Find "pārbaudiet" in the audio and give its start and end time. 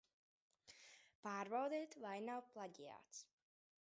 1.27-1.93